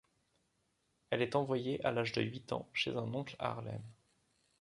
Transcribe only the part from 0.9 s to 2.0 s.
Elle est envoyée à